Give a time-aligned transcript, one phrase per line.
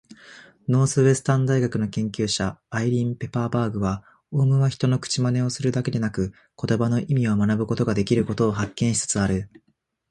[0.67, 9.51] ノースウエスタン大学の研究者、アイリーン・ペパーバーグは、オウムは人の口まねをするだけでなく言葉の意味を学ぶことができることを発見しつつある。